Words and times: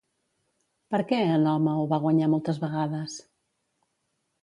Per 0.95 1.01
què 1.11 1.19
Enòmau 1.35 1.85
va 1.93 2.01
guanyar 2.07 2.33
moltes 2.35 2.61
vegades? 2.67 3.23